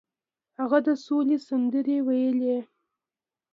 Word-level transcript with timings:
هغه 0.59 0.77
د 0.87 0.89
سولې 1.05 1.37
سندرې 1.47 1.97
ویلې. 2.07 2.57